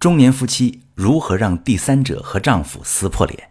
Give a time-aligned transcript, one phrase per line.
[0.00, 3.50] 中年夫妻如何让第三者和丈夫撕破脸？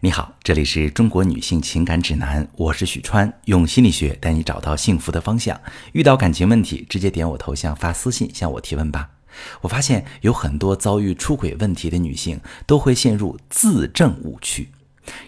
[0.00, 5.60] 你好，这里是中国女性情感指南，我是许川，用心理学带你找到幸福的方向。
[5.92, 9.10] 遇到感情问题，直接点我头像发私信向我提问吧。
[9.60, 14.70] 我发现有很多遭遇出轨问题的女性都会陷入自证误区，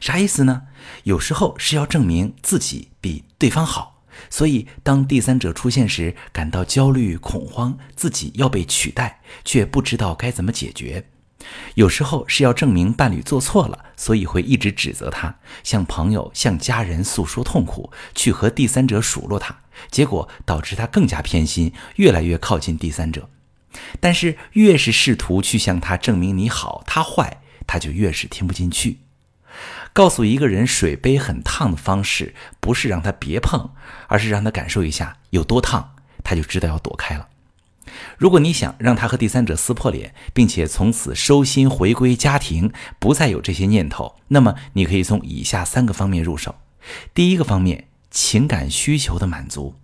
[0.00, 0.62] 啥意思呢？
[1.02, 4.02] 有时候是要证明自己比对方好。
[4.31, 11.05] 所以，当第三者出现时，感到焦虑、恐慌，自己要被取代，却不知道该怎么解决。
[11.75, 19.59] 有时候是要证明伴侣做错了，所以会一直指责他，向朋友、向家人诉说痛苦，去和第三者数落他，
[19.91, 23.29] 结果导致他更加偏心，越来越靠近第三者。
[23.98, 28.98] 但是，越是试图去向他证明你好，他坏，他就越是听不进去。
[29.92, 33.70] 告诉一个人水杯很烫的方式，不是让他别碰，
[34.09, 35.95] 而是让他感受一下有多烫，
[36.25, 37.28] 他就知道要躲开了。
[38.16, 46.55] 如果你想让他和第三者撕破脸，并且从此收心回归家庭，不再有这些念头，那么你可以从以下三个方面入手。
[47.12, 49.75] 第一个方面，情感需求的满足。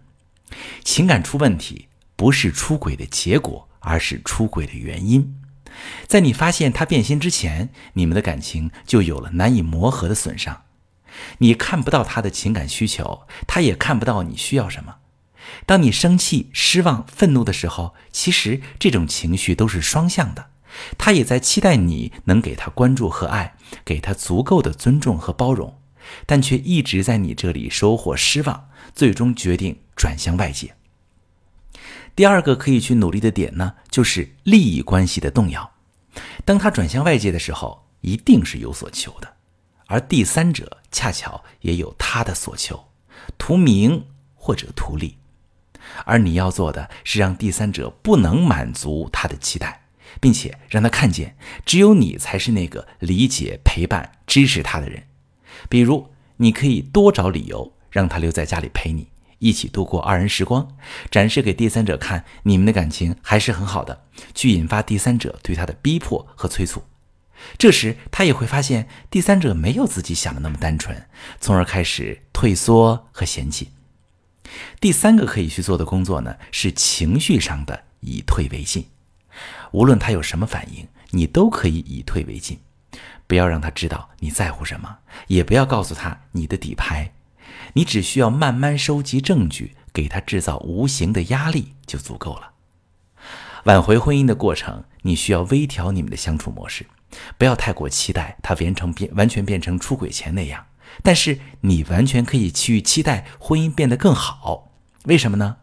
[0.84, 5.34] 情感出问题，不是出轨的结果，而是出轨的原因。
[6.08, 10.62] 在你发现他变心之前，你们的感情就有了难以磨合的损伤。
[11.38, 14.96] 你看不到他的情感需求，他也看不到你需要什么。
[15.66, 20.46] 当你生气、失望、愤怒的时候，其实这种情绪都是双向的。
[20.96, 25.78] 他也在期待你能给他关注和爱，给他足够的尊重和包容，
[26.24, 30.74] 但却一直在你这里收获失望，最终决定转向外界。
[32.16, 35.72] 第二个可以去努力的点呢，就是利益关系的动摇。
[36.48, 39.36] 当他转向外界的时候，一定是有所求的，
[39.84, 42.88] 而第三者恰巧也有他的所求，
[43.36, 45.18] 图名或者图利。
[46.06, 49.82] 而你要做的是让第三者不能满足他的期待，
[50.22, 55.06] 并且让他看见，只有你才是那个理解、陪伴、支持他的人。
[55.68, 59.08] 比如，你可以多找理由让他留在家里陪你。
[59.38, 60.76] 一起度过二人时光，
[61.10, 64.04] 展示给第三者看，你们的感情还是很好的，
[64.34, 66.82] 去引发第三者对他的逼迫和催促。
[67.56, 71.06] 这时他也会发现第三者没有自己想的那么单纯，
[71.40, 73.70] 从而开始退缩和嫌弃。
[74.80, 78.88] 第三个可以去做的工作呢，是情绪上的以退为进。
[79.70, 82.58] 无论他有什么反应，你都可以以退为进，
[83.28, 87.12] 不要让他知道你在乎什么，也不要告诉他你的底牌。
[87.78, 92.50] 你只需要慢慢收集证据，给他制造无形的压力就足够了。
[93.66, 96.86] 挽回婚姻的过程，你需要微调你们的相处模式，
[97.36, 100.66] 不要太过期待他完成变完全变成出轨前那样。
[101.04, 104.72] 但是你完全可以去期待婚姻变得更好。
[105.04, 105.58] 为什么呢？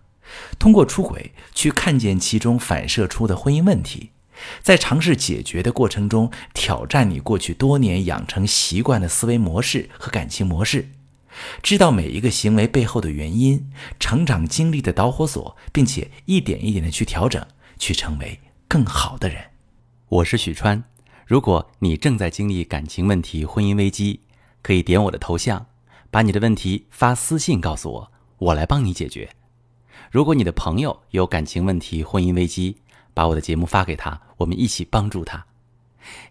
[0.57, 4.11] 通过出轨去看见其中反射出的婚姻问题，
[4.61, 10.91] 在尝试解决的过程中，挑战你过去多年养成习惯的思维模式和感情模式。
[11.61, 13.69] 知道每一个行为背后的原因，
[13.99, 17.45] 成长经历的导火索，并且一点一点的去调整，
[17.77, 19.43] 去成为更好的人。
[20.07, 20.83] 我是许川，
[21.25, 24.21] 如果你正在经历感情问题、婚姻危机，
[24.61, 25.65] 可以点我的头像，
[26.09, 29.29] 把你的问题发私信告诉我，我来帮你解决。
[30.11, 32.77] 如果你的朋友有感情问题、婚姻危机，
[33.13, 35.45] 把我的节目发给他，我们一起帮助他。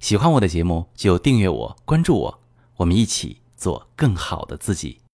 [0.01, 2.41] 喜欢我的节目就订阅我、关注我，
[2.77, 3.44] 我们一起。
[3.57, 5.01] 做更好的自己。